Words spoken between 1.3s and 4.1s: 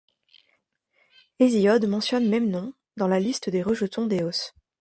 Hésiode mentionne Memnon dans la liste des rejetons